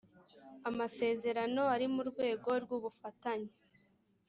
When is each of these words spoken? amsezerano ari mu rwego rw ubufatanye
amsezerano 0.69 1.61
ari 1.75 1.87
mu 1.93 2.01
rwego 2.09 2.49
rw 2.63 2.69
ubufatanye 2.77 3.53